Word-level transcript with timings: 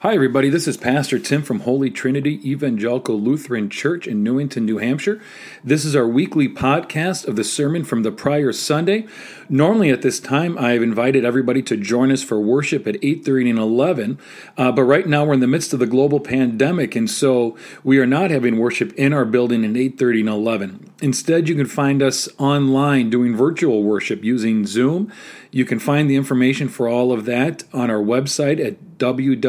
Hi, 0.00 0.12
everybody. 0.12 0.50
This 0.50 0.68
is 0.68 0.76
Pastor 0.76 1.18
Tim 1.18 1.42
from 1.42 1.60
Holy 1.60 1.88
Trinity 1.88 2.38
Evangelical 2.44 3.18
Lutheran 3.18 3.70
Church 3.70 4.06
in 4.06 4.22
Newington, 4.22 4.66
New 4.66 4.76
Hampshire. 4.76 5.22
This 5.64 5.86
is 5.86 5.96
our 5.96 6.06
weekly 6.06 6.50
podcast 6.50 7.26
of 7.26 7.36
the 7.36 7.42
sermon 7.42 7.82
from 7.82 8.02
the 8.02 8.12
prior 8.12 8.52
Sunday. 8.52 9.06
Normally, 9.48 9.88
at 9.88 10.02
this 10.02 10.20
time, 10.20 10.58
I 10.58 10.72
have 10.72 10.82
invited 10.82 11.24
everybody 11.24 11.62
to 11.62 11.78
join 11.78 12.12
us 12.12 12.22
for 12.22 12.38
worship 12.38 12.86
at 12.86 13.02
8:30 13.02 13.48
and 13.48 13.58
11. 13.58 14.18
Uh, 14.58 14.70
but 14.70 14.82
right 14.82 15.06
now, 15.06 15.24
we're 15.24 15.32
in 15.32 15.40
the 15.40 15.46
midst 15.46 15.72
of 15.72 15.78
the 15.78 15.86
global 15.86 16.20
pandemic, 16.20 16.94
and 16.94 17.08
so 17.08 17.56
we 17.82 17.98
are 17.98 18.06
not 18.06 18.30
having 18.30 18.58
worship 18.58 18.92
in 18.96 19.14
our 19.14 19.24
building 19.24 19.64
at 19.64 19.78
8:30 19.78 20.20
and 20.20 20.28
11. 20.28 20.90
Instead, 21.00 21.48
you 21.48 21.54
can 21.54 21.66
find 21.66 22.02
us 22.02 22.28
online 22.36 23.08
doing 23.08 23.34
virtual 23.34 23.82
worship 23.82 24.22
using 24.22 24.66
Zoom. 24.66 25.10
You 25.56 25.64
can 25.64 25.78
find 25.78 26.10
the 26.10 26.16
information 26.16 26.68
for 26.68 26.86
all 26.86 27.12
of 27.12 27.24
that 27.24 27.64
on 27.72 27.88
our 27.88 28.02
website 28.02 28.62
at 28.62 28.98
www.htelc.com. 28.98 29.40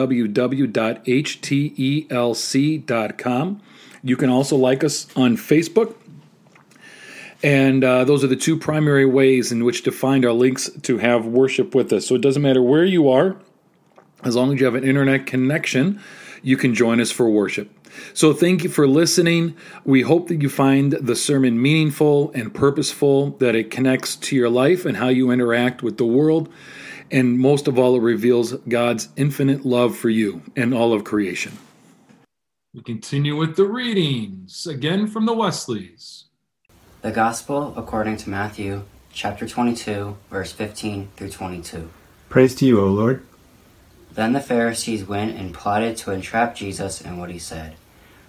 You 4.04 4.16
can 4.16 4.30
also 4.30 4.56
like 4.56 4.86
us 4.86 5.08
on 5.18 5.36
Facebook. 5.36 5.96
And 7.44 7.84
uh, 7.84 8.06
those 8.06 8.24
are 8.24 8.28
the 8.28 8.38
two 8.38 8.58
primary 8.58 9.06
ways 9.06 9.52
in 9.52 9.66
which 9.66 9.84
to 9.84 9.92
find 9.92 10.24
our 10.24 10.32
links 10.32 10.70
to 10.84 10.98
have 11.00 11.26
worship 11.26 11.76
with 11.76 11.92
us. 11.92 12.08
So 12.08 12.16
it 12.16 12.22
doesn't 12.22 12.42
matter 12.42 12.62
where 12.62 12.86
you 12.86 13.10
are, 13.10 13.36
as 14.24 14.34
long 14.34 14.54
as 14.54 14.62
you 14.62 14.66
have 14.66 14.76
an 14.76 14.86
internet 14.86 15.26
connection, 15.26 16.00
you 16.42 16.56
can 16.56 16.74
join 16.74 17.02
us 17.02 17.12
for 17.12 17.30
worship. 17.30 17.70
So 18.14 18.34
thank 18.34 18.64
you 18.64 18.70
for 18.70 18.88
listening. 18.88 19.56
We 19.86 20.02
hope 20.02 20.28
that 20.28 20.42
you 20.42 20.50
find 20.50 20.94
the 20.94 21.16
sermon 21.16 21.62
meaningful 21.62 22.32
and 22.34 22.54
purposeful, 22.54 23.32
that 23.38 23.56
it 23.56 23.72
connects 23.72 24.16
to 24.18 24.36
your 24.36 24.50
life 24.50 24.86
and 24.86 24.98
how 24.98 25.10
you 25.10 25.32
interact 25.32 25.84
with 25.84 25.98
the 25.98 26.06
world. 26.06 26.50
And 27.12 27.40
most 27.40 27.68
of 27.68 27.80
all, 27.80 27.96
it 27.96 28.02
reveals 28.02 28.54
God's 28.54 29.10
infinite 29.16 29.66
love 29.66 29.98
for 29.98 30.10
you 30.10 30.42
and 30.56 30.74
all 30.74 30.94
of 30.94 31.04
creation. 31.04 31.58
We 32.74 32.82
continue 32.82 33.36
with 33.36 33.56
the 33.56 33.66
readings, 33.66 34.68
again 34.68 35.08
from 35.08 35.26
the 35.26 35.34
Wesleys. 35.34 36.26
The 37.02 37.12
Gospel 37.12 37.74
according 37.78 38.18
to 38.18 38.30
Matthew, 38.30 38.84
chapter 39.14 39.48
22, 39.48 40.18
verse 40.30 40.52
15 40.52 41.10
through 41.16 41.30
22. 41.30 41.90
Praise 42.30 42.54
to 42.56 42.66
you, 42.66 42.82
O 42.82 42.88
Lord. 42.88 43.26
Then 44.12 44.34
the 44.34 44.42
Pharisees 44.42 45.08
went 45.08 45.38
and 45.38 45.54
plotted 45.54 45.96
to 45.98 46.12
entrap 46.12 46.56
Jesus 46.56 47.02
in 47.02 47.18
what 47.18 47.30
he 47.30 47.40
said. 47.40 47.76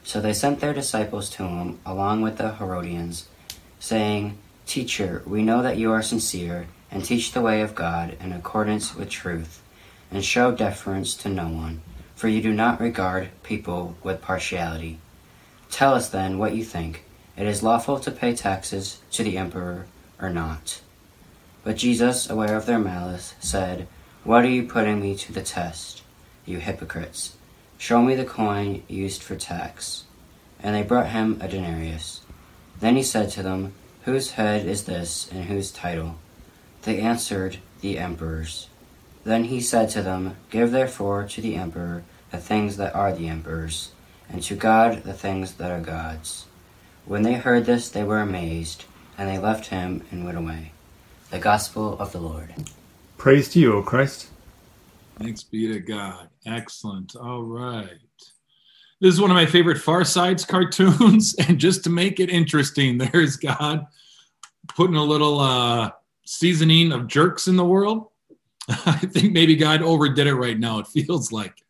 So 0.09 0.23
they 0.23 0.33
sent 0.33 0.61
their 0.61 0.73
disciples 0.73 1.28
to 1.33 1.42
him, 1.42 1.81
along 1.84 2.23
with 2.23 2.39
the 2.39 2.55
Herodians, 2.55 3.28
saying, 3.78 4.39
Teacher, 4.65 5.23
we 5.27 5.42
know 5.42 5.61
that 5.61 5.77
you 5.77 5.92
are 5.92 6.00
sincere, 6.00 6.67
and 6.91 7.05
teach 7.05 7.33
the 7.33 7.42
way 7.42 7.61
of 7.61 7.75
God 7.75 8.17
in 8.19 8.33
accordance 8.33 8.95
with 8.95 9.11
truth, 9.11 9.62
and 10.11 10.25
show 10.25 10.50
deference 10.50 11.15
to 11.17 11.28
no 11.28 11.48
one, 11.48 11.83
for 12.17 12.27
you 12.27 12.41
do 12.41 12.55
not 12.55 12.81
regard 12.81 13.28
people 13.42 13.98
with 14.03 14.23
partiality. 14.23 14.98
Tell 15.70 15.92
us 15.92 16.09
then 16.09 16.39
what 16.39 16.55
you 16.55 16.65
think. 16.65 17.05
It 17.37 17.47
is 17.47 17.62
lawful 17.62 18.00
to 18.00 18.11
pay 18.11 18.34
taxes 18.34 19.00
to 19.11 19.22
the 19.22 19.37
emperor 19.37 19.84
or 20.19 20.31
not? 20.31 20.81
But 21.65 21.77
Jesus, 21.77 22.31
aware 22.31 22.56
of 22.56 22.65
their 22.65 22.78
malice, 22.78 23.34
said, 23.41 23.87
What 24.25 24.43
are 24.43 24.48
you 24.48 24.62
putting 24.62 25.03
me 25.03 25.17
to 25.17 25.34
the 25.34 25.43
test, 25.43 26.03
you 26.47 26.61
hypocrites? 26.61 27.37
Show 27.79 28.03
me 28.03 28.17
the 28.17 28.25
coin 28.25 28.83
used 28.89 29.23
for 29.23 29.37
tax. 29.37 30.05
And 30.61 30.75
they 30.75 30.83
brought 30.83 31.11
him 31.11 31.39
a 31.41 31.48
denarius. 31.48 32.23
Then 32.81 32.97
he 32.97 33.03
said 33.05 33.31
to 33.31 33.43
them, 33.43 33.73
Whose 34.03 34.33
head 34.33 34.67
is 34.67 34.84
this, 34.84 35.31
and 35.31 35.45
whose 35.45 35.71
title? 35.71 36.17
They 36.83 37.01
answered, 37.01 37.59
The 37.81 37.99
emperor's. 37.99 38.69
Then 39.25 39.45
he 39.45 39.61
said 39.61 39.91
to 39.91 40.03
them, 40.03 40.37
Give 40.51 40.71
therefore 40.71 41.25
to 41.29 41.41
the 41.41 41.55
emperor 41.55 42.03
the 42.31 42.39
things 42.39 42.77
that 42.77 42.95
are 42.95 43.12
the 43.12 43.29
emperor's, 43.29 43.93
and 44.29 44.43
to 44.43 44.56
God 44.56 45.05
the 45.05 45.12
things 45.12 45.55
that 45.55 45.71
are 45.71 45.81
God's. 45.81 46.47
When 47.05 47.23
they 47.23 47.34
heard 47.34 47.65
this, 47.65 47.89
they 47.89 48.05
were 48.05 48.21
amazed, 48.21 48.84
and 49.17 49.28
they 49.28 49.39
left 49.39 49.66
him 49.66 50.05
and 50.10 50.25
went 50.25 50.37
away. 50.37 50.72
The 51.31 51.39
Gospel 51.39 51.99
of 51.99 52.12
the 52.12 52.21
Lord. 52.21 52.55
Praise 53.16 53.49
to 53.50 53.59
you, 53.59 53.75
O 53.75 53.83
Christ. 53.83 54.28
Thanks 55.19 55.43
be 55.43 55.67
to 55.67 55.81
God. 55.81 56.29
Excellent. 56.47 57.17
All 57.17 57.43
right. 57.43 57.89
This 59.01 59.15
is 59.15 59.21
one 59.21 59.31
of 59.31 59.34
my 59.34 59.47
favorite 59.47 59.79
Far 59.79 60.05
Sides 60.05 60.45
cartoons. 60.45 61.34
And 61.49 61.59
just 61.59 61.83
to 61.84 61.91
make 61.91 62.21
it 62.21 62.31
interesting, 62.31 62.99
there's 62.99 63.37
God 63.37 63.87
putting 64.69 64.95
a 64.95 65.03
little 65.03 65.41
uh, 65.41 65.91
seasoning 66.25 66.93
of 66.93 67.09
jerks 67.09 67.49
in 67.49 67.57
the 67.57 67.65
world. 67.65 68.09
I 68.69 68.99
think 68.99 69.33
maybe 69.33 69.57
God 69.57 69.83
overdid 69.83 70.28
it 70.28 70.34
right 70.34 70.59
now, 70.59 70.78
it 70.78 70.87
feels 70.87 71.33
like. 71.33 71.65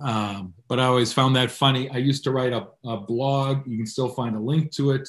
Um, 0.00 0.54
but 0.66 0.80
I 0.80 0.84
always 0.84 1.12
found 1.12 1.36
that 1.36 1.50
funny. 1.50 1.90
I 1.90 1.98
used 1.98 2.24
to 2.24 2.30
write 2.30 2.54
a, 2.54 2.68
a 2.84 2.96
blog. 2.96 3.66
You 3.66 3.76
can 3.76 3.86
still 3.86 4.08
find 4.08 4.34
a 4.34 4.40
link 4.40 4.72
to 4.72 4.92
it 4.92 5.08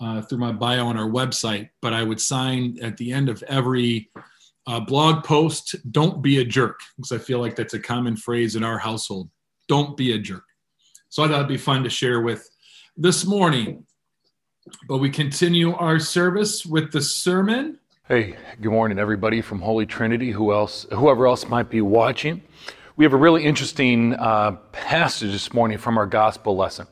uh, 0.00 0.20
through 0.20 0.38
my 0.38 0.52
bio 0.52 0.86
on 0.86 0.98
our 0.98 1.08
website. 1.08 1.70
But 1.80 1.94
I 1.94 2.02
would 2.02 2.20
sign 2.20 2.78
at 2.82 2.98
the 2.98 3.12
end 3.12 3.30
of 3.30 3.42
every 3.44 4.10
uh, 4.66 4.80
blog 4.80 5.24
post, 5.24 5.76
don't 5.92 6.22
be 6.22 6.40
a 6.40 6.44
jerk, 6.44 6.80
because 6.96 7.12
I 7.12 7.18
feel 7.18 7.38
like 7.38 7.56
that's 7.56 7.74
a 7.74 7.80
common 7.80 8.16
phrase 8.16 8.56
in 8.56 8.64
our 8.64 8.78
household. 8.78 9.30
Don't 9.68 9.96
be 9.96 10.12
a 10.12 10.18
jerk. 10.18 10.44
So 11.08 11.22
I 11.22 11.28
thought 11.28 11.36
it'd 11.36 11.48
be 11.48 11.56
fun 11.56 11.84
to 11.84 11.90
share 11.90 12.20
with 12.20 12.48
this 12.96 13.24
morning. 13.24 13.84
But 14.88 14.98
we 14.98 15.10
continue 15.10 15.74
our 15.74 16.00
service 16.00 16.66
with 16.66 16.90
the 16.90 17.00
sermon. 17.00 17.78
Hey, 18.08 18.36
good 18.60 18.72
morning, 18.72 18.98
everybody 18.98 19.40
from 19.40 19.60
Holy 19.60 19.86
Trinity. 19.86 20.32
Who 20.32 20.52
else? 20.52 20.86
Whoever 20.92 21.26
else 21.26 21.48
might 21.48 21.70
be 21.70 21.80
watching. 21.80 22.42
We 22.96 23.04
have 23.04 23.12
a 23.12 23.16
really 23.18 23.44
interesting 23.44 24.14
uh, 24.14 24.52
passage 24.72 25.30
this 25.30 25.52
morning 25.52 25.78
from 25.78 25.98
our 25.98 26.06
gospel 26.06 26.56
lesson. 26.56 26.88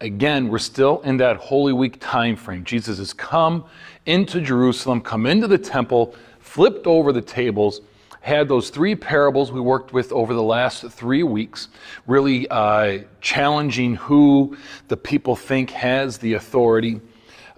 Again, 0.00 0.48
we're 0.48 0.58
still 0.58 1.00
in 1.02 1.18
that 1.18 1.36
Holy 1.36 1.72
Week 1.72 1.98
time 2.00 2.36
frame. 2.36 2.64
Jesus 2.64 2.98
has 2.98 3.12
come 3.12 3.64
into 4.06 4.40
Jerusalem, 4.40 5.00
come 5.00 5.26
into 5.26 5.46
the 5.46 5.58
temple, 5.58 6.14
flipped 6.54 6.86
over 6.86 7.12
the 7.12 7.20
tables, 7.20 7.80
had 8.20 8.46
those 8.46 8.70
three 8.70 8.94
parables 8.94 9.50
we 9.50 9.60
worked 9.60 9.92
with 9.92 10.12
over 10.12 10.34
the 10.34 10.42
last 10.42 10.88
three 10.88 11.24
weeks, 11.24 11.66
really 12.06 12.46
uh, 12.48 13.00
challenging 13.20 13.96
who 13.96 14.56
the 14.86 14.96
people 14.96 15.34
think 15.34 15.70
has 15.70 16.16
the 16.18 16.34
authority. 16.34 17.00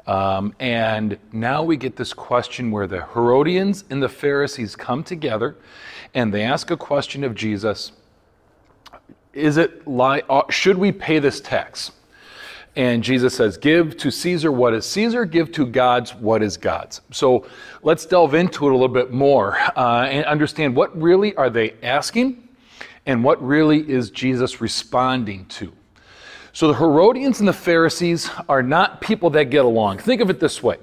Um, 0.07 0.55
and 0.61 1.19
now 1.31 1.63
we 1.63 1.77
get 1.77 1.95
this 1.95 2.15
question 2.15 2.71
where 2.71 2.87
the 2.87 3.05
Herodians 3.05 3.85
and 3.91 4.03
the 4.03 4.09
Pharisees 4.09 4.75
come 4.75 5.05
together 5.05 5.57
and 6.15 6.33
they 6.33 6.43
ask 6.43 6.71
a 6.71 6.77
question 6.79 7.23
of 7.23 7.35
Jesus 7.35 7.93
Is 9.35 9.59
it 9.59 9.87
lie? 9.87 10.23
Uh, 10.31 10.49
should 10.49 10.79
we 10.79 10.91
pay 10.91 11.19
this 11.19 11.39
tax? 11.43 11.93
And 12.77 13.03
Jesus 13.03 13.35
says, 13.35 13.57
Give 13.57 13.97
to 13.97 14.11
Caesar 14.11 14.53
what 14.53 14.75
is 14.75 14.85
Caesar, 14.87 15.25
give 15.25 15.51
to 15.53 15.67
God's 15.67 16.15
what 16.15 16.43
is 16.43 16.57
God's. 16.57 17.01
So 17.11 17.47
let's 17.83 18.05
delve 18.05 18.35
into 18.35 18.67
it 18.67 18.71
a 18.71 18.75
little 18.75 18.89
bit 18.89 19.13
more 19.13 19.59
uh, 19.77 20.05
and 20.05 20.25
understand 20.27 20.77
what 20.77 21.01
really 21.01 21.35
are 21.37 21.51
they 21.51 21.75
asking 21.83 22.49
and 23.07 23.25
what 23.25 23.43
really 23.45 23.89
is 23.89 24.11
Jesus 24.11 24.61
responding 24.61 25.47
to. 25.47 25.73
So 26.53 26.69
the 26.69 26.75
Herodians 26.75 27.41
and 27.41 27.49
the 27.49 27.53
Pharisees 27.53 28.31
are 28.49 28.63
not 28.63 29.01
people 29.01 29.31
that 29.31 29.51
get 29.51 29.65
along. 29.65 29.99
Think 29.99 30.21
of 30.21 30.31
it 30.31 30.41
this 30.41 30.63
way 30.63 30.77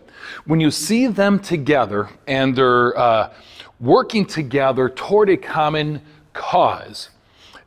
when 0.45 0.59
you 0.59 0.71
see 0.71 1.07
them 1.07 1.39
together 1.39 2.09
and 2.27 2.55
they're 2.55 2.97
uh, 2.97 3.33
working 3.79 4.25
together 4.25 4.89
toward 4.89 5.29
a 5.29 5.37
common 5.37 6.01
cause, 6.33 7.09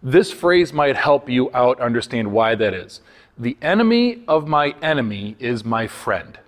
this 0.03 0.32
phrase 0.32 0.72
might 0.72 0.97
help 0.97 1.28
you 1.28 1.50
out 1.54 1.81
understand 1.81 2.31
why 2.31 2.54
that 2.54 2.75
is. 2.75 3.00
The 3.39 3.57
enemy 3.61 4.23
of 4.27 4.49
my 4.49 4.75
enemy 4.81 5.37
is 5.39 5.65
my 5.65 5.87
friend. 5.87 6.39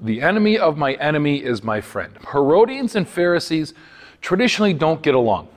The 0.00 0.22
enemy 0.22 0.58
of 0.58 0.78
my 0.78 0.94
enemy 0.94 1.42
is 1.42 1.62
my 1.62 1.80
friend. 1.80 2.16
Herodians 2.32 2.94
and 2.96 3.06
Pharisees 3.06 3.74
traditionally 4.20 4.72
don't 4.72 5.02
get 5.02 5.14
along. 5.14 5.48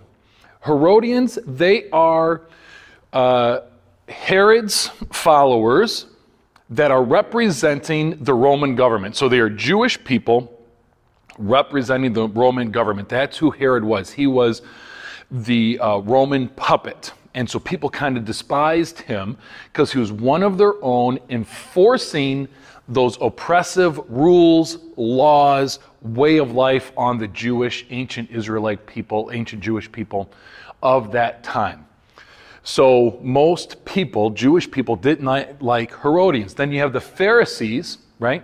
Herodians, 0.65 1.39
they 1.45 1.89
are 1.91 2.41
uh, 3.13 3.61
Herod's 4.07 4.87
followers 5.11 6.07
that 6.69 6.91
are 6.91 7.03
representing 7.03 8.23
the 8.23 8.33
Roman 8.33 8.75
government. 8.75 9.15
So 9.15 9.29
they 9.29 9.39
are 9.39 9.49
Jewish 9.49 10.03
people 10.03 10.57
representing 11.37 12.13
the 12.13 12.27
Roman 12.27 12.71
government. 12.71 13.09
That's 13.09 13.37
who 13.37 13.51
Herod 13.51 13.83
was. 13.83 14.11
He 14.11 14.27
was 14.27 14.61
the 15.29 15.79
uh, 15.79 15.97
Roman 15.99 16.49
puppet. 16.49 17.13
And 17.33 17.49
so 17.49 17.59
people 17.59 17.89
kind 17.89 18.17
of 18.17 18.25
despised 18.25 18.99
him 18.99 19.37
because 19.71 19.91
he 19.93 19.99
was 19.99 20.11
one 20.11 20.43
of 20.43 20.57
their 20.57 20.73
own 20.83 21.19
enforcing 21.29 22.47
those 22.87 23.17
oppressive 23.21 23.99
rules, 24.09 24.79
laws, 24.97 25.79
way 26.01 26.37
of 26.37 26.51
life 26.51 26.91
on 26.97 27.17
the 27.17 27.27
Jewish, 27.27 27.85
ancient 27.89 28.29
Israelite 28.31 28.85
people, 28.85 29.29
ancient 29.31 29.61
Jewish 29.61 29.89
people 29.91 30.29
of 30.83 31.11
that 31.13 31.43
time. 31.43 31.85
So 32.63 33.17
most 33.21 33.85
people, 33.85 34.29
Jewish 34.31 34.69
people, 34.69 34.95
didn't 34.95 35.61
like 35.61 35.99
Herodians. 36.01 36.53
Then 36.53 36.71
you 36.71 36.79
have 36.79 36.93
the 36.93 37.01
Pharisees, 37.01 37.99
right? 38.19 38.43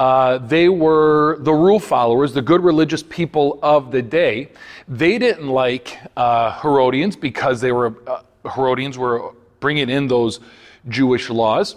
Uh, 0.00 0.38
they 0.38 0.66
were 0.66 1.36
the 1.40 1.52
rule 1.52 1.78
followers, 1.78 2.32
the 2.32 2.40
good 2.40 2.64
religious 2.64 3.02
people 3.02 3.58
of 3.62 3.90
the 3.90 4.00
day. 4.00 4.48
They 4.88 5.18
didn't 5.18 5.46
like 5.46 5.98
uh, 6.16 6.58
Herodians 6.62 7.16
because 7.16 7.60
they 7.60 7.70
were 7.70 7.94
uh, 8.06 8.22
Herodians 8.54 8.96
were 8.96 9.34
bringing 9.60 9.90
in 9.90 10.08
those 10.08 10.40
Jewish 10.88 11.28
laws. 11.28 11.76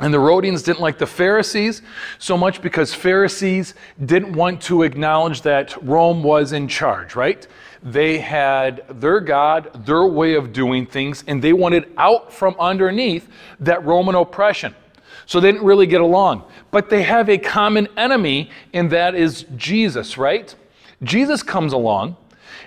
And 0.00 0.12
the 0.12 0.18
Herodians 0.18 0.64
didn't 0.64 0.80
like 0.80 0.98
the 0.98 1.06
Pharisees 1.06 1.82
so 2.18 2.36
much 2.36 2.60
because 2.62 2.92
Pharisees 2.92 3.74
didn't 4.04 4.32
want 4.32 4.60
to 4.62 4.82
acknowledge 4.82 5.42
that 5.42 5.80
Rome 5.86 6.24
was 6.24 6.52
in 6.52 6.66
charge, 6.66 7.14
right? 7.14 7.46
They 7.80 8.18
had 8.18 8.82
their 9.00 9.20
God, 9.20 9.86
their 9.86 10.04
way 10.04 10.34
of 10.34 10.52
doing 10.52 10.84
things, 10.84 11.22
and 11.28 11.40
they 11.40 11.52
wanted 11.52 11.92
out 11.96 12.32
from 12.32 12.56
underneath 12.58 13.28
that 13.60 13.84
Roman 13.84 14.16
oppression. 14.16 14.74
So 15.30 15.38
they 15.38 15.52
didn't 15.52 15.64
really 15.64 15.86
get 15.86 16.00
along. 16.00 16.42
But 16.72 16.90
they 16.90 17.04
have 17.04 17.28
a 17.28 17.38
common 17.38 17.86
enemy, 17.96 18.50
and 18.74 18.90
that 18.90 19.14
is 19.14 19.46
Jesus, 19.54 20.18
right? 20.18 20.52
Jesus 21.04 21.40
comes 21.40 21.72
along, 21.72 22.16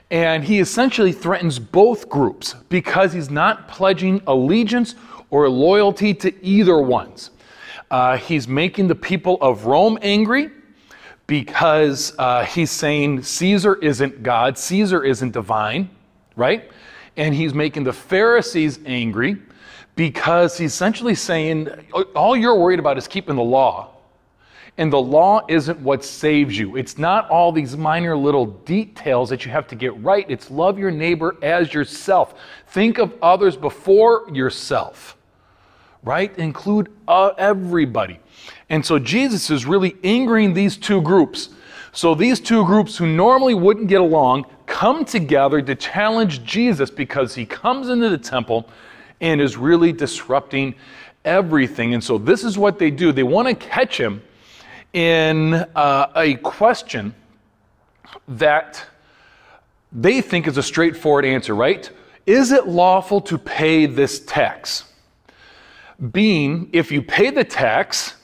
and 0.09 0.45
he 0.45 0.61
essentially 0.61 1.11
threatens 1.11 1.59
both 1.59 2.07
groups 2.07 2.55
because 2.69 3.11
he's 3.11 3.29
not 3.29 3.67
pledging 3.67 4.21
allegiance 4.27 4.95
or 5.29 5.49
loyalty 5.49 6.13
to 6.13 6.33
either 6.41 6.79
ones. 6.81 7.31
Uh, 7.91 8.15
he's 8.15 8.47
making 8.47 8.87
the 8.87 8.95
people 8.95 9.37
of 9.41 9.65
Rome 9.65 9.99
angry 10.01 10.49
because 11.27 12.15
uh, 12.17 12.45
he's 12.45 12.71
saying 12.71 13.23
Caesar 13.23 13.75
isn't 13.75 14.23
God, 14.23 14.57
Caesar 14.57 15.03
isn't 15.03 15.31
divine, 15.31 15.89
right? 16.37 16.71
And 17.17 17.33
he's 17.33 17.53
making 17.53 17.83
the 17.83 17.93
Pharisees 17.93 18.79
angry 18.85 19.37
because 19.95 20.57
he's 20.57 20.73
essentially 20.73 21.15
saying 21.15 21.69
all 22.15 22.35
you're 22.35 22.57
worried 22.57 22.79
about 22.79 22.97
is 22.97 23.07
keeping 23.07 23.35
the 23.35 23.43
law. 23.43 23.89
And 24.79 24.91
the 24.91 25.01
law 25.01 25.45
isn't 25.47 25.79
what 25.79 26.03
saves 26.03 26.57
you. 26.57 26.75
It's 26.77 26.97
not 26.97 27.29
all 27.29 27.51
these 27.51 27.77
minor 27.77 28.17
little 28.17 28.47
details 28.47 29.29
that 29.29 29.45
you 29.45 29.51
have 29.51 29.67
to 29.67 29.75
get 29.75 29.95
right. 30.01 30.25
It's 30.27 30.49
love 30.49 30.79
your 30.79 30.89
neighbor 30.89 31.37
as 31.43 31.71
yourself. 31.71 32.33
Think 32.67 32.97
of 32.97 33.13
others 33.21 33.55
before 33.55 34.25
yourself 34.33 35.15
right? 36.03 36.37
Include 36.37 36.91
uh, 37.07 37.31
everybody. 37.37 38.19
And 38.69 38.85
so 38.85 38.99
Jesus 38.99 39.49
is 39.49 39.65
really 39.65 39.95
angering 40.03 40.53
these 40.53 40.77
two 40.77 41.01
groups. 41.01 41.49
So 41.91 42.15
these 42.15 42.39
two 42.39 42.65
groups 42.65 42.97
who 42.97 43.07
normally 43.07 43.53
wouldn't 43.53 43.87
get 43.87 44.01
along 44.01 44.45
come 44.73 45.05
together 45.05 45.61
to 45.61 45.75
challenge 45.75 46.43
Jesus 46.43 46.89
because 46.89 47.35
he 47.35 47.45
comes 47.45 47.89
into 47.89 48.09
the 48.09 48.17
temple 48.17 48.67
and 49.21 49.39
is 49.39 49.55
really 49.55 49.91
disrupting 49.91 50.73
everything. 51.23 51.93
And 51.93 52.03
so 52.03 52.17
this 52.17 52.43
is 52.43 52.57
what 52.57 52.79
they 52.79 52.89
do. 52.89 53.11
They 53.11 53.23
want 53.23 53.47
to 53.47 53.55
catch 53.55 53.97
him 53.97 54.23
in 54.93 55.53
uh, 55.53 56.11
a 56.15 56.35
question 56.35 57.13
that 58.27 58.83
they 59.91 60.21
think 60.21 60.47
is 60.47 60.57
a 60.57 60.63
straightforward 60.63 61.25
answer, 61.25 61.55
right? 61.55 61.89
Is 62.25 62.51
it 62.51 62.67
lawful 62.67 63.21
to 63.21 63.37
pay 63.37 63.85
this 63.85 64.19
tax? 64.21 64.85
being 66.11 66.69
if 66.73 66.91
you 66.91 67.01
pay 67.01 67.29
the 67.29 67.43
tax, 67.43 68.15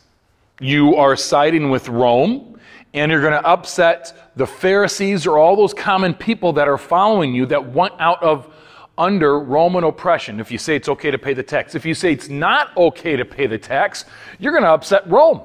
you 0.59 0.95
are 0.95 1.15
siding 1.15 1.69
with 1.69 1.87
Rome 1.87 2.48
and 2.93 3.11
you're 3.11 3.21
going 3.21 3.33
to 3.33 3.45
upset 3.45 4.31
the 4.35 4.47
Pharisees 4.47 5.27
or 5.27 5.37
all 5.37 5.55
those 5.55 5.73
common 5.73 6.13
people 6.13 6.53
that 6.53 6.67
are 6.67 6.77
following 6.77 7.33
you 7.33 7.45
that 7.47 7.63
want 7.63 7.93
out 7.99 8.21
of 8.23 8.53
under 8.97 9.39
Roman 9.39 9.83
oppression. 9.83 10.39
If 10.39 10.51
you 10.51 10.57
say 10.57 10.75
it's 10.75 10.89
okay 10.89 11.11
to 11.11 11.17
pay 11.17 11.33
the 11.33 11.43
tax, 11.43 11.75
if 11.75 11.85
you 11.85 11.93
say 11.93 12.11
it's 12.11 12.29
not 12.29 12.75
okay 12.75 13.15
to 13.15 13.25
pay 13.25 13.47
the 13.47 13.57
tax, 13.57 14.05
you're 14.39 14.51
going 14.51 14.63
to 14.63 14.71
upset 14.71 15.09
Rome. 15.09 15.41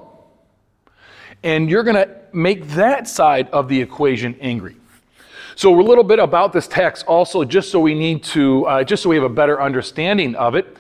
And 1.43 1.69
you're 1.69 1.83
going 1.83 1.97
to 1.97 2.17
make 2.33 2.67
that 2.69 3.07
side 3.07 3.49
of 3.51 3.69
the 3.69 3.81
equation 3.81 4.35
angry. 4.41 4.77
So, 5.57 5.79
a 5.79 5.81
little 5.81 6.03
bit 6.03 6.19
about 6.19 6.53
this 6.53 6.67
tax 6.67 7.05
also, 7.05 7.45
just 7.45 7.71
so 7.71 7.79
we 7.79 7.95
need 7.95 8.25
to, 8.25 8.67
uh, 8.67 8.85
just 8.85 9.05
so 9.05 9.09
we 9.09 9.15
have 9.15 9.25
a 9.25 9.29
better 9.29 9.63
understanding 9.63 10.35
of 10.35 10.57
it. 10.57 10.77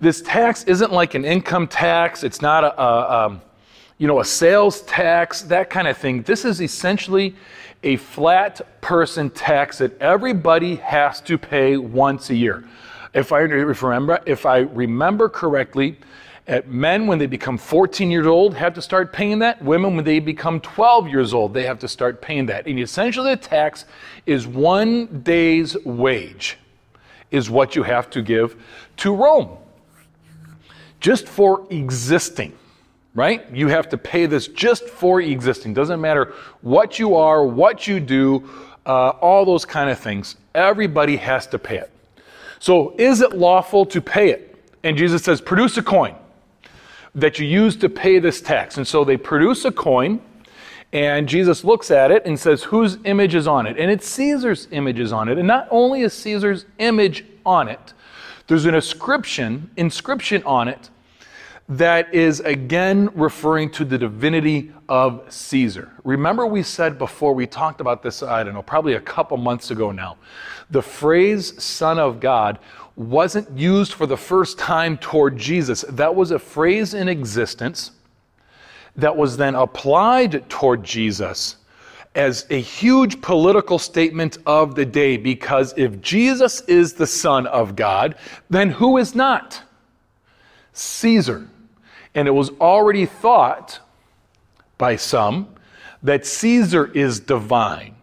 This 0.00 0.22
tax 0.22 0.62
isn't 0.64 0.92
like 0.92 1.14
an 1.14 1.24
income 1.24 1.66
tax. 1.66 2.22
It's 2.22 2.40
not 2.40 2.62
a, 2.62 2.80
a 2.80 3.26
um, 3.26 3.42
you 4.02 4.08
know, 4.08 4.18
a 4.18 4.24
sales 4.24 4.80
tax, 4.80 5.42
that 5.42 5.70
kind 5.70 5.86
of 5.86 5.96
thing. 5.96 6.22
This 6.22 6.44
is 6.44 6.60
essentially 6.60 7.36
a 7.84 7.94
flat 7.94 8.60
person 8.80 9.30
tax 9.30 9.78
that 9.78 9.96
everybody 10.00 10.74
has 10.74 11.20
to 11.20 11.38
pay 11.38 11.76
once 11.76 12.28
a 12.30 12.34
year. 12.34 12.64
If 13.14 13.30
I 13.30 13.38
remember, 13.42 14.18
if 14.26 14.44
I 14.44 14.58
remember 14.58 15.28
correctly, 15.28 15.98
men 16.66 17.06
when 17.06 17.20
they 17.20 17.26
become 17.26 17.56
14 17.56 18.10
years 18.10 18.26
old 18.26 18.54
have 18.56 18.74
to 18.74 18.82
start 18.82 19.12
paying 19.12 19.38
that. 19.38 19.62
Women 19.62 19.94
when 19.94 20.04
they 20.04 20.18
become 20.18 20.58
12 20.58 21.06
years 21.06 21.32
old 21.32 21.54
they 21.54 21.64
have 21.64 21.78
to 21.78 21.86
start 21.86 22.20
paying 22.20 22.46
that. 22.46 22.66
And 22.66 22.80
essentially 22.80 23.36
the 23.36 23.40
tax 23.40 23.84
is 24.26 24.48
one 24.48 25.22
day's 25.22 25.76
wage 25.84 26.58
is 27.30 27.48
what 27.48 27.76
you 27.76 27.84
have 27.84 28.10
to 28.10 28.20
give 28.20 28.56
to 28.96 29.14
Rome 29.14 29.58
just 30.98 31.28
for 31.28 31.64
existing, 31.70 32.52
right? 33.14 33.44
You 33.52 33.68
have 33.68 33.88
to 33.90 33.98
pay 33.98 34.26
this 34.26 34.48
just 34.48 34.84
for 34.88 35.20
existing. 35.20 35.74
Doesn't 35.74 36.00
matter 36.00 36.34
what 36.62 36.98
you 36.98 37.14
are, 37.16 37.44
what 37.44 37.86
you 37.86 38.00
do, 38.00 38.48
uh, 38.86 39.10
all 39.10 39.44
those 39.44 39.64
kind 39.64 39.90
of 39.90 39.98
things. 39.98 40.36
Everybody 40.54 41.16
has 41.16 41.46
to 41.48 41.58
pay 41.58 41.78
it. 41.78 41.90
So, 42.58 42.94
is 42.96 43.20
it 43.20 43.32
lawful 43.32 43.84
to 43.86 44.00
pay 44.00 44.30
it? 44.30 44.56
And 44.84 44.96
Jesus 44.96 45.22
says, 45.22 45.40
produce 45.40 45.76
a 45.76 45.82
coin 45.82 46.14
that 47.14 47.38
you 47.38 47.46
use 47.46 47.76
to 47.76 47.88
pay 47.88 48.18
this 48.18 48.40
tax. 48.40 48.76
And 48.76 48.86
so 48.86 49.04
they 49.04 49.16
produce 49.16 49.64
a 49.64 49.72
coin, 49.72 50.20
and 50.92 51.28
Jesus 51.28 51.64
looks 51.64 51.90
at 51.90 52.10
it 52.10 52.24
and 52.24 52.38
says, 52.38 52.64
Whose 52.64 52.98
image 53.04 53.34
is 53.34 53.46
on 53.46 53.66
it? 53.66 53.78
And 53.78 53.90
it's 53.90 54.06
Caesar's 54.08 54.68
image 54.70 54.98
is 54.98 55.12
on 55.12 55.28
it. 55.28 55.38
And 55.38 55.46
not 55.46 55.68
only 55.70 56.02
is 56.02 56.12
Caesar's 56.14 56.66
image 56.78 57.24
on 57.44 57.68
it, 57.68 57.92
there's 58.46 58.66
an 58.66 58.74
inscription, 58.74 59.70
inscription 59.76 60.42
on 60.44 60.68
it 60.68 60.90
that 61.68 62.12
is 62.12 62.40
again 62.40 63.08
referring 63.14 63.70
to 63.70 63.84
the 63.84 63.96
divinity 63.96 64.72
of 64.88 65.22
Caesar. 65.32 65.92
Remember, 66.04 66.46
we 66.46 66.62
said 66.62 66.98
before, 66.98 67.34
we 67.34 67.46
talked 67.46 67.80
about 67.80 68.02
this, 68.02 68.22
I 68.22 68.42
don't 68.42 68.54
know, 68.54 68.62
probably 68.62 68.94
a 68.94 69.00
couple 69.00 69.36
months 69.36 69.70
ago 69.70 69.90
now. 69.92 70.16
The 70.70 70.82
phrase 70.82 71.62
Son 71.62 71.98
of 71.98 72.20
God 72.20 72.58
wasn't 72.96 73.56
used 73.56 73.94
for 73.94 74.06
the 74.06 74.16
first 74.16 74.58
time 74.58 74.98
toward 74.98 75.38
Jesus. 75.38 75.84
That 75.88 76.14
was 76.14 76.30
a 76.30 76.38
phrase 76.38 76.94
in 76.94 77.08
existence 77.08 77.92
that 78.96 79.16
was 79.16 79.36
then 79.36 79.54
applied 79.54 80.48
toward 80.50 80.84
Jesus 80.84 81.56
as 82.14 82.46
a 82.50 82.60
huge 82.60 83.22
political 83.22 83.78
statement 83.78 84.36
of 84.44 84.74
the 84.74 84.84
day 84.84 85.16
because 85.16 85.72
if 85.78 86.00
Jesus 86.02 86.60
is 86.62 86.92
the 86.92 87.06
Son 87.06 87.46
of 87.46 87.74
God, 87.74 88.16
then 88.50 88.68
who 88.68 88.98
is 88.98 89.14
not? 89.14 89.62
Caesar. 90.74 91.48
And 92.14 92.28
it 92.28 92.32
was 92.32 92.50
already 92.60 93.06
thought 93.06 93.80
by 94.78 94.96
some 94.96 95.54
that 96.02 96.26
Caesar 96.26 96.86
is 96.86 97.20
divine, 97.20 97.94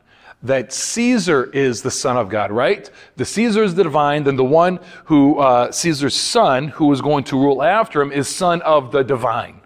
that 0.41 0.71
Caesar 0.71 1.45
is 1.51 1.81
the 1.81 1.91
Son 1.91 2.17
of 2.17 2.29
God, 2.29 2.51
right? 2.51 2.89
The 3.17 3.25
Caesar 3.25 3.63
is 3.63 3.75
the 3.75 3.83
divine, 3.83 4.23
then 4.23 4.37
the 4.37 4.43
one 4.43 4.79
who, 5.05 5.37
uh, 5.39 5.71
Caesar's 5.71 6.15
son, 6.15 6.69
who 6.69 6.91
is 6.93 7.01
going 7.01 7.25
to 7.25 7.37
rule 7.37 7.61
after 7.61 8.01
him, 8.01 8.11
is 8.11 8.27
son 8.27 8.61
of 8.61 8.91
the 8.91 9.03
divine. 9.03 9.59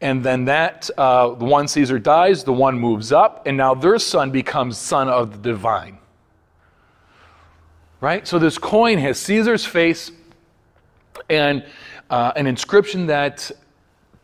And 0.00 0.22
then 0.22 0.44
that, 0.44 0.90
uh, 0.98 1.30
the 1.30 1.46
one 1.46 1.66
Caesar 1.66 1.98
dies, 1.98 2.44
the 2.44 2.52
one 2.52 2.78
moves 2.78 3.10
up, 3.10 3.46
and 3.46 3.56
now 3.56 3.74
their 3.74 3.98
son 3.98 4.30
becomes 4.30 4.76
son 4.76 5.08
of 5.08 5.32
the 5.32 5.38
divine. 5.38 5.98
Right? 8.02 8.28
So 8.28 8.38
this 8.38 8.58
coin 8.58 8.98
has 8.98 9.18
Caesar's 9.20 9.64
face 9.64 10.10
and 11.30 11.64
uh, 12.10 12.32
an 12.36 12.46
inscription 12.46 13.06
that 13.06 13.50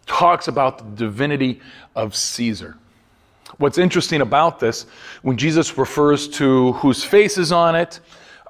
talks 0.07 0.49
about 0.49 0.79
the 0.79 1.07
divinity 1.07 1.61
of 1.95 2.15
Caesar. 2.15 2.77
What's 3.59 3.79
interesting 3.79 4.21
about 4.21 4.61
this, 4.61 4.87
when 5.23 5.37
Jesus 5.37 5.77
refers 5.77 6.29
to 6.29 6.73
whose 6.75 7.05
face 7.05 7.37
is 7.39 7.53
on 7.53 7.77
it, 7.77 8.01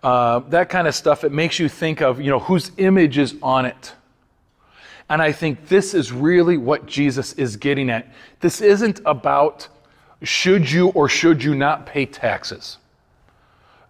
uh, 0.03 0.41
that 0.49 0.69
kind 0.69 0.87
of 0.87 0.95
stuff, 0.95 1.25
it 1.25 1.33
makes 1.33 1.59
you 1.59 1.69
think 1.69 2.01
of, 2.01 2.21
you 2.21 2.31
know, 2.31 2.39
whose 2.39 2.71
image 2.79 3.19
is 3.19 3.35
on 3.43 3.67
it. 3.67 3.93
And 5.09 5.21
I 5.21 5.33
think 5.33 5.69
this 5.69 5.93
is 5.93 6.13
really 6.13 6.57
what 6.57 6.87
Jesus 6.87 7.33
is 7.35 7.57
getting 7.57 7.91
at. 7.91 8.07
This 8.39 8.61
isn't 8.61 9.01
about 9.05 9.69
should 10.23 10.71
you 10.71 10.89
or 10.89 11.09
should 11.09 11.43
you 11.43 11.55
not 11.55 11.87
pay 11.87 12.07
taxes. 12.07 12.79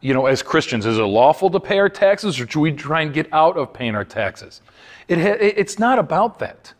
You 0.00 0.14
know, 0.14 0.26
as 0.26 0.42
Christians, 0.42 0.86
is 0.86 0.98
it 0.98 1.02
lawful 1.02 1.50
to 1.50 1.60
pay 1.60 1.78
our 1.78 1.88
taxes 1.88 2.40
or 2.40 2.48
should 2.48 2.60
we 2.60 2.72
try 2.72 3.02
and 3.02 3.12
get 3.12 3.28
out 3.32 3.56
of 3.56 3.72
paying 3.72 3.94
our 3.94 4.04
taxes? 4.04 4.62
It 5.08 5.18
ha- 5.18 5.36
it's 5.40 5.78
not 5.78 5.98
about 5.98 6.38
that. 6.38 6.72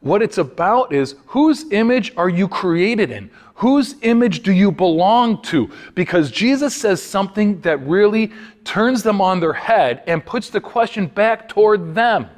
What 0.00 0.22
it's 0.22 0.38
about 0.38 0.92
is 0.92 1.16
whose 1.26 1.70
image 1.72 2.12
are 2.16 2.28
you 2.28 2.46
created 2.46 3.10
in? 3.10 3.30
Whose 3.54 3.96
image 4.02 4.44
do 4.44 4.52
you 4.52 4.70
belong 4.70 5.42
to? 5.42 5.68
Because 5.96 6.30
Jesus 6.30 6.76
says 6.76 7.02
something 7.02 7.60
that 7.62 7.84
really 7.84 8.30
turns 8.62 9.02
them 9.02 9.20
on 9.20 9.40
their 9.40 9.52
head 9.52 10.04
and 10.06 10.24
puts 10.24 10.50
the 10.50 10.60
question 10.60 11.08
back 11.08 11.48
toward 11.48 11.96
them. 11.96 12.28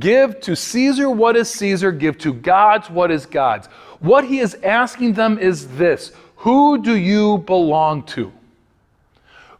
Give 0.00 0.40
to 0.40 0.56
Caesar 0.56 1.08
what 1.08 1.36
is 1.36 1.48
Caesar, 1.50 1.92
give 1.92 2.18
to 2.18 2.32
God's 2.32 2.90
what 2.90 3.12
is 3.12 3.24
God's. 3.24 3.68
What 4.00 4.24
he 4.24 4.40
is 4.40 4.54
asking 4.64 5.12
them 5.12 5.38
is 5.38 5.68
this 5.76 6.10
Who 6.38 6.82
do 6.82 6.96
you 6.96 7.38
belong 7.38 8.02
to? 8.06 8.32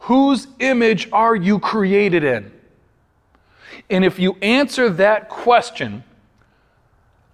Whose 0.06 0.46
image 0.60 1.08
are 1.10 1.34
you 1.34 1.58
created 1.58 2.22
in? 2.22 2.52
And 3.90 4.04
if 4.04 4.20
you 4.20 4.36
answer 4.40 4.88
that 4.88 5.28
question, 5.28 6.04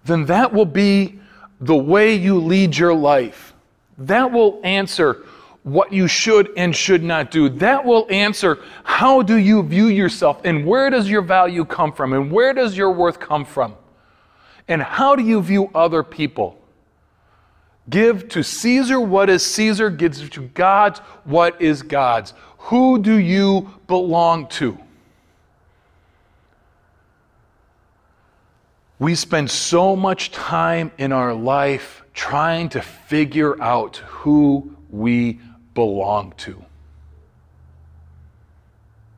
then 0.05 0.25
that 0.25 0.51
will 0.51 0.65
be 0.65 1.19
the 1.61 1.75
way 1.75 2.15
you 2.15 2.39
lead 2.39 2.75
your 2.75 2.95
life. 2.95 3.53
That 3.99 4.31
will 4.31 4.59
answer 4.63 5.23
what 5.61 5.93
you 5.93 6.07
should 6.07 6.49
and 6.57 6.75
should 6.75 7.03
not 7.03 7.29
do. 7.29 7.47
That 7.47 7.85
will 7.85 8.07
answer 8.09 8.57
how 8.83 9.21
do 9.21 9.35
you 9.35 9.61
view 9.61 9.85
yourself 9.85 10.41
and 10.43 10.65
where 10.65 10.89
does 10.89 11.07
your 11.07 11.21
value 11.21 11.65
come 11.65 11.93
from 11.93 12.13
and 12.13 12.31
where 12.31 12.55
does 12.55 12.75
your 12.75 12.91
worth 12.91 13.19
come 13.19 13.45
from? 13.45 13.75
And 14.67 14.81
how 14.81 15.15
do 15.15 15.21
you 15.21 15.43
view 15.43 15.69
other 15.75 16.01
people? 16.01 16.59
Give 17.89 18.29
to 18.29 18.43
Caesar 18.43 18.99
what 18.99 19.29
is 19.29 19.45
Caesar, 19.45 19.89
give 19.89 20.29
to 20.31 20.41
God 20.49 20.97
what 21.25 21.61
is 21.61 21.81
God's. 21.81 22.33
Who 22.57 22.99
do 22.99 23.15
you 23.15 23.69
belong 23.87 24.47
to? 24.49 24.77
We 28.99 29.15
spend 29.15 29.51
so 29.51 29.97
much 29.97 30.31
time 30.31 30.91
in 30.97 31.11
our 31.11 31.33
life 31.33 32.03
trying 32.13 32.69
to 32.69 32.81
figure 32.81 33.61
out 33.61 33.97
who 33.97 34.75
we 34.89 35.41
belong 35.73 36.33
to. 36.37 36.63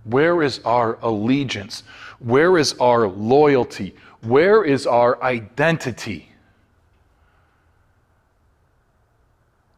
Where 0.06 0.42
is 0.42 0.60
our 0.66 0.98
allegiance? 1.02 1.84
Where 2.20 2.58
is 2.58 2.74
our 2.80 3.08
loyalty? 3.08 3.96
Where 4.22 4.64
is 4.64 4.88
our 4.88 5.22
identity? 5.22 6.30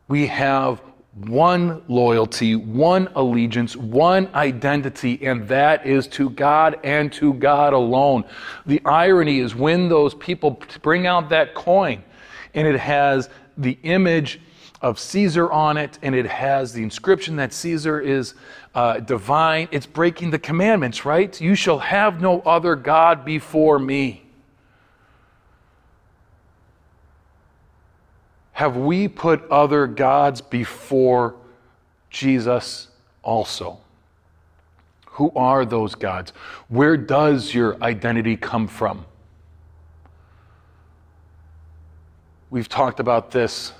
We 0.07 0.27
have 0.27 0.81
one 1.25 1.81
loyalty, 1.87 2.55
one 2.55 3.09
allegiance, 3.15 3.75
one 3.75 4.29
identity, 4.35 5.25
and 5.25 5.47
that 5.47 5.85
is 5.85 6.07
to 6.07 6.29
God 6.29 6.79
and 6.83 7.11
to 7.13 7.33
God 7.33 7.73
alone. 7.73 8.23
The 8.65 8.81
irony 8.85 9.39
is 9.39 9.55
when 9.55 9.89
those 9.89 10.13
people 10.13 10.61
bring 10.81 11.07
out 11.07 11.29
that 11.29 11.55
coin 11.55 12.03
and 12.53 12.67
it 12.67 12.79
has 12.79 13.29
the 13.57 13.79
image 13.83 14.39
of 14.81 14.99
Caesar 14.99 15.51
on 15.51 15.75
it 15.77 15.97
and 16.03 16.13
it 16.13 16.27
has 16.27 16.71
the 16.71 16.83
inscription 16.83 17.35
that 17.37 17.51
Caesar 17.51 17.99
is 17.99 18.35
uh, 18.75 18.99
divine, 18.99 19.67
it's 19.71 19.87
breaking 19.87 20.29
the 20.29 20.37
commandments, 20.37 21.03
right? 21.03 21.39
You 21.41 21.55
shall 21.55 21.79
have 21.79 22.21
no 22.21 22.41
other 22.41 22.75
God 22.75 23.25
before 23.25 23.79
me. 23.79 24.26
Have 28.57 28.75
we 28.75 29.07
put 29.07 29.47
other 29.51 29.85
gods 29.85 30.41
before 30.41 31.35
Jesus 32.09 32.87
also? 33.21 33.77
Who 35.05 35.31
are 35.35 35.63
those 35.63 35.93
gods? 35.93 36.33
Where 36.67 36.97
does 36.97 37.53
your 37.53 37.77
identity 37.83 38.35
come 38.35 38.67
from? 38.67 39.05
We've 42.49 42.67
talked 42.67 42.99
about 42.99 43.29
this. 43.29 43.73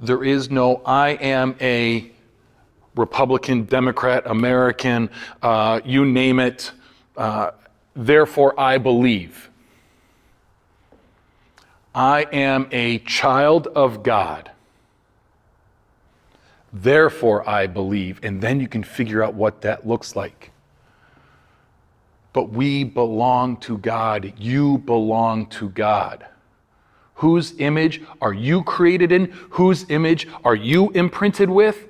There 0.00 0.24
is 0.24 0.50
no, 0.50 0.82
I 0.84 1.10
am 1.10 1.54
a 1.60 2.10
Republican, 2.96 3.62
Democrat, 3.66 4.24
American, 4.26 5.08
uh, 5.40 5.80
you 5.84 6.04
name 6.04 6.40
it, 6.40 6.72
uh, 7.16 7.52
therefore 7.94 8.58
I 8.58 8.78
believe. 8.78 9.50
I 11.94 12.26
am 12.32 12.68
a 12.72 12.98
child 12.98 13.68
of 13.68 14.02
God. 14.02 14.50
Therefore, 16.72 17.48
I 17.48 17.68
believe. 17.68 18.18
And 18.22 18.40
then 18.40 18.58
you 18.58 18.66
can 18.66 18.82
figure 18.82 19.22
out 19.22 19.34
what 19.34 19.60
that 19.60 19.86
looks 19.86 20.16
like. 20.16 20.50
But 22.32 22.50
we 22.50 22.82
belong 22.82 23.58
to 23.58 23.78
God. 23.78 24.32
You 24.36 24.78
belong 24.78 25.46
to 25.50 25.68
God. 25.68 26.26
Whose 27.16 27.58
image 27.60 28.02
are 28.20 28.32
you 28.32 28.64
created 28.64 29.12
in? 29.12 29.26
Whose 29.50 29.88
image 29.88 30.26
are 30.44 30.56
you 30.56 30.90
imprinted 30.90 31.48
with? 31.48 31.86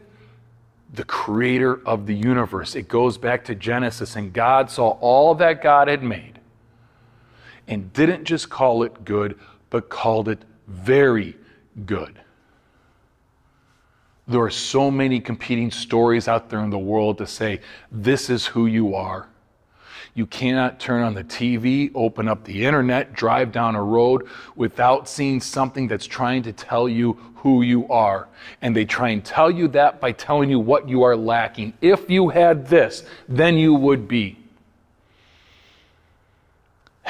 The 0.92 1.04
creator 1.04 1.80
of 1.87 2.06
the 2.06 2.14
universe. 2.14 2.75
It 2.75 2.88
goes 2.88 3.16
back 3.16 3.42
to 3.46 3.54
Genesis, 3.54 4.16
and 4.16 4.34
God 4.34 4.70
saw 4.70 4.90
all 5.00 5.34
that 5.37 5.62
God 5.62 5.88
had 5.88 6.02
made 6.02 6.40
and 7.66 7.90
didn't 7.94 8.25
just 8.25 8.50
call 8.50 8.82
it 8.82 9.04
good, 9.06 9.38
but 9.75 9.88
called 9.88 10.28
it 10.28 10.38
very 10.69 11.37
good. 11.85 12.21
There 14.28 14.40
are 14.40 14.49
so 14.49 14.88
many 14.88 15.19
competing 15.19 15.73
stories 15.73 16.28
out 16.28 16.49
there 16.49 16.61
in 16.61 16.71
the 16.71 16.78
world 16.78 17.19
to 17.19 17.26
say, 17.26 17.61
this 17.90 18.31
is 18.31 18.47
who 18.47 18.66
you 18.66 18.95
are. 18.95 19.26
You 20.14 20.26
cannot 20.26 20.78
turn 20.78 21.02
on 21.02 21.14
the 21.14 21.25
TV, 21.25 21.90
open 21.97 22.28
up 22.28 22.45
the 22.45 22.64
internet, 22.64 23.14
drive 23.14 23.50
down 23.50 23.75
a 23.75 23.83
road 23.83 24.28
without 24.54 25.09
seeing 25.09 25.40
something 25.40 25.88
that's 25.88 26.07
trying 26.07 26.45
to 26.45 26.52
tell 26.52 26.88
you 26.88 27.14
who 27.38 27.62
you 27.62 27.88
are. 27.88 28.28
And 28.62 28.76
they 28.76 28.85
try 28.85 29.09
and 29.09 29.25
tell 29.25 29.50
you 29.50 29.66
that 29.69 30.00
by 30.00 30.12
telling 30.12 30.50
you 30.50 30.61
what 30.61 30.88
you 30.88 31.02
are 31.02 31.16
lacking. 31.16 31.73
If 31.81 32.09
you 32.09 32.28
had 32.28 32.69
this, 32.69 33.02
then 33.28 33.59
you 33.59 33.75
would 33.75 34.07
be. 34.07 34.38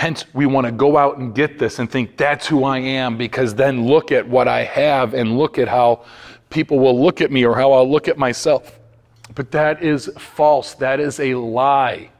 Hence, 0.04 0.26
we 0.34 0.44
want 0.44 0.66
to 0.66 0.70
go 0.70 0.98
out 0.98 1.16
and 1.16 1.34
get 1.34 1.58
this 1.58 1.78
and 1.78 1.90
think 1.90 2.18
that's 2.18 2.46
who 2.46 2.64
I 2.64 2.76
am 2.76 3.16
because 3.16 3.54
then 3.54 3.86
look 3.86 4.12
at 4.12 4.28
what 4.28 4.46
I 4.46 4.62
have 4.62 5.14
and 5.14 5.38
look 5.38 5.58
at 5.58 5.66
how 5.66 6.04
people 6.50 6.78
will 6.78 7.02
look 7.02 7.22
at 7.22 7.32
me 7.32 7.46
or 7.46 7.56
how 7.56 7.72
I'll 7.72 7.90
look 7.90 8.06
at 8.06 8.18
myself. 8.18 8.78
But 9.34 9.50
that 9.52 9.82
is 9.82 10.10
false. 10.18 10.74
That 10.74 11.00
is 11.00 11.20
a 11.20 11.36
lie. 11.36 12.10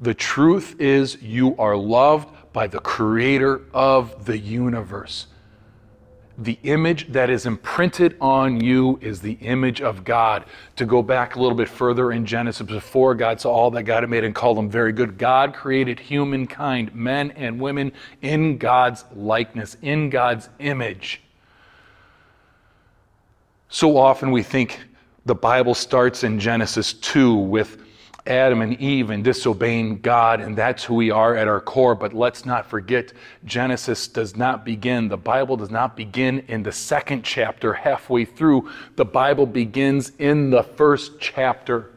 The 0.00 0.14
truth 0.14 0.76
is, 0.78 1.20
you 1.20 1.54
are 1.58 1.76
loved 1.76 2.34
by 2.54 2.66
the 2.66 2.80
creator 2.80 3.60
of 3.74 4.24
the 4.24 4.38
universe 4.38 5.26
the 6.38 6.58
image 6.64 7.10
that 7.12 7.30
is 7.30 7.46
imprinted 7.46 8.16
on 8.20 8.60
you 8.60 8.98
is 9.00 9.20
the 9.20 9.38
image 9.40 9.80
of 9.80 10.04
God. 10.04 10.44
To 10.76 10.84
go 10.84 11.02
back 11.02 11.36
a 11.36 11.40
little 11.40 11.56
bit 11.56 11.68
further 11.68 12.12
in 12.12 12.26
Genesis, 12.26 12.66
before 12.66 13.14
God 13.14 13.40
saw 13.40 13.52
all 13.52 13.70
that 13.70 13.84
God 13.84 14.02
had 14.02 14.10
made 14.10 14.24
and 14.24 14.34
called 14.34 14.58
them 14.58 14.68
very 14.68 14.92
good, 14.92 15.16
God 15.16 15.54
created 15.54 15.98
humankind, 15.98 16.94
men 16.94 17.30
and 17.32 17.58
women, 17.58 17.92
in 18.20 18.58
God's 18.58 19.04
likeness, 19.14 19.76
in 19.80 20.10
God's 20.10 20.50
image. 20.58 21.22
So 23.68 23.96
often 23.96 24.30
we 24.30 24.42
think 24.42 24.80
the 25.24 25.34
Bible 25.34 25.74
starts 25.74 26.22
in 26.22 26.38
Genesis 26.38 26.92
2 26.92 27.34
with 27.34 27.82
Adam 28.26 28.62
and 28.62 28.80
Eve 28.80 29.10
and 29.10 29.22
disobeying 29.22 30.00
God, 30.00 30.40
and 30.40 30.56
that's 30.56 30.84
who 30.84 30.94
we 30.94 31.10
are 31.10 31.36
at 31.36 31.48
our 31.48 31.60
core. 31.60 31.94
But 31.94 32.12
let's 32.12 32.44
not 32.44 32.66
forget, 32.66 33.12
Genesis 33.44 34.08
does 34.08 34.36
not 34.36 34.64
begin, 34.64 35.08
the 35.08 35.16
Bible 35.16 35.56
does 35.56 35.70
not 35.70 35.96
begin 35.96 36.40
in 36.48 36.62
the 36.62 36.72
second 36.72 37.22
chapter, 37.22 37.72
halfway 37.72 38.24
through. 38.24 38.70
The 38.96 39.04
Bible 39.04 39.46
begins 39.46 40.12
in 40.18 40.50
the 40.50 40.62
first 40.62 41.20
chapter. 41.20 41.90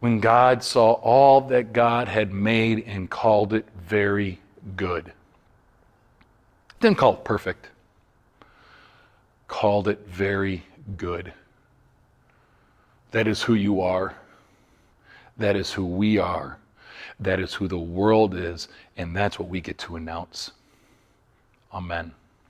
When 0.00 0.20
God 0.20 0.64
saw 0.64 0.92
all 0.92 1.42
that 1.42 1.72
God 1.72 2.08
had 2.08 2.32
made 2.32 2.84
and 2.86 3.10
called 3.10 3.52
it 3.52 3.66
very 3.86 4.40
good. 4.76 5.12
Didn't 6.80 6.96
call 6.96 7.14
it 7.14 7.24
perfect, 7.24 7.68
called 9.46 9.88
it 9.88 10.06
very 10.06 10.62
good. 10.96 11.34
That 13.10 13.26
is 13.26 13.42
who 13.42 13.54
you 13.54 13.80
are. 13.80 14.14
That 15.36 15.56
is 15.56 15.72
who 15.72 15.84
we 15.84 16.18
are. 16.18 16.58
That 17.18 17.40
is 17.40 17.54
who 17.54 17.68
the 17.68 17.78
world 17.78 18.34
is. 18.34 18.68
And 18.96 19.16
that's 19.16 19.38
what 19.38 19.48
we 19.48 19.60
get 19.60 19.78
to 19.78 19.96
announce. 19.96 20.52
Amen. 21.72 22.12